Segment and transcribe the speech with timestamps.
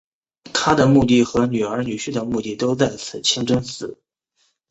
[0.51, 3.99] 她的墓地和女儿女婿的墓地都在此清真寺。